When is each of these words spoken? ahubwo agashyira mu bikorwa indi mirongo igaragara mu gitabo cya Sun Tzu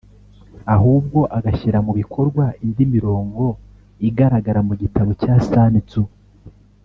ahubwo 0.75 1.19
agashyira 1.37 1.79
mu 1.85 1.91
bikorwa 1.99 2.43
indi 2.65 2.83
mirongo 2.93 3.43
igaragara 4.07 4.59
mu 4.67 4.73
gitabo 4.81 5.11
cya 5.21 5.33
Sun 5.47 5.73
Tzu 5.87 6.03